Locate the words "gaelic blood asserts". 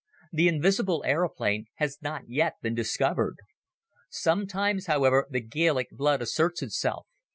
5.41-6.63